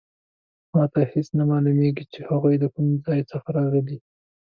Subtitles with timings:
[0.73, 3.97] ما ته هیڅ نه معلومیږي چې هغوی د کوم ځای څخه راغلي